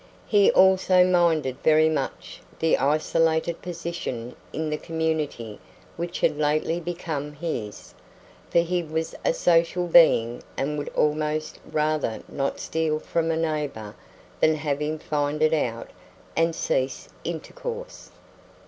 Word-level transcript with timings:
He 0.25 0.49
also 0.53 1.03
minded 1.05 1.57
very 1.61 1.87
much 1.87 2.41
the 2.57 2.75
isolated 2.75 3.61
position 3.61 4.35
in 4.51 4.71
the 4.71 4.77
community 4.77 5.59
which 5.95 6.21
had 6.21 6.39
lately 6.39 6.79
become 6.79 7.33
his; 7.33 7.93
for 8.49 8.61
he 8.61 8.81
was 8.81 9.13
a 9.23 9.31
social 9.31 9.85
being 9.85 10.41
and 10.57 10.75
would 10.79 10.89
ALMOST 10.97 11.59
rather 11.71 12.23
not 12.27 12.59
steal 12.59 12.97
from 12.97 13.29
a 13.29 13.37
neighbor 13.37 13.93
than 14.39 14.55
have 14.55 14.79
him 14.79 14.97
find 14.97 15.43
it 15.43 15.53
out 15.53 15.91
and 16.35 16.55
cease 16.55 17.07
intercourse! 17.23 18.09